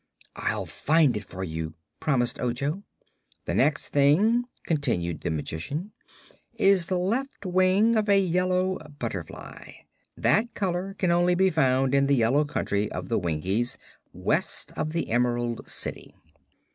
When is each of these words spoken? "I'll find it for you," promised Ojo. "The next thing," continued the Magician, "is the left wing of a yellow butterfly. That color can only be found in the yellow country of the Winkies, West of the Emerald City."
"I'll 0.35 0.65
find 0.65 1.15
it 1.15 1.25
for 1.25 1.43
you," 1.43 1.75
promised 1.99 2.41
Ojo. 2.41 2.81
"The 3.45 3.53
next 3.53 3.89
thing," 3.89 4.45
continued 4.65 5.21
the 5.21 5.29
Magician, 5.29 5.91
"is 6.57 6.87
the 6.87 6.97
left 6.97 7.45
wing 7.45 7.95
of 7.95 8.09
a 8.09 8.17
yellow 8.17 8.79
butterfly. 8.97 9.73
That 10.17 10.55
color 10.55 10.95
can 10.95 11.11
only 11.11 11.35
be 11.35 11.51
found 11.51 11.93
in 11.93 12.07
the 12.07 12.15
yellow 12.15 12.45
country 12.45 12.91
of 12.91 13.09
the 13.09 13.19
Winkies, 13.19 13.77
West 14.11 14.71
of 14.75 14.91
the 14.93 15.11
Emerald 15.11 15.69
City." 15.69 16.15